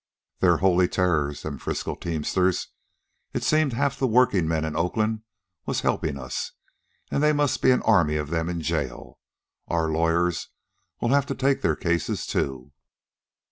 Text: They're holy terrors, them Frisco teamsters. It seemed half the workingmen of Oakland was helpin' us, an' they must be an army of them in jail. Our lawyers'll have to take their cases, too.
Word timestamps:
They're 0.39 0.57
holy 0.65 0.87
terrors, 0.87 1.43
them 1.43 1.59
Frisco 1.59 1.93
teamsters. 1.93 2.69
It 3.35 3.43
seemed 3.43 3.73
half 3.73 3.99
the 3.99 4.07
workingmen 4.07 4.65
of 4.65 4.75
Oakland 4.75 5.21
was 5.67 5.81
helpin' 5.81 6.17
us, 6.17 6.53
an' 7.11 7.21
they 7.21 7.33
must 7.33 7.61
be 7.61 7.69
an 7.69 7.83
army 7.83 8.15
of 8.15 8.31
them 8.31 8.49
in 8.49 8.61
jail. 8.61 9.19
Our 9.67 9.89
lawyers'll 9.89 11.09
have 11.11 11.27
to 11.27 11.35
take 11.35 11.61
their 11.61 11.75
cases, 11.75 12.25
too. 12.25 12.71